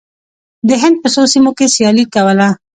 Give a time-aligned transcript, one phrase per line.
[0.67, 2.47] د هند په څو سیمو کې سیالي کوله.